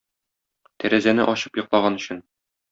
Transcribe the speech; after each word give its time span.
Тәрәзәне 0.85 1.29
ачып 1.35 1.63
йоклаган 1.63 2.03
өчен. 2.03 2.27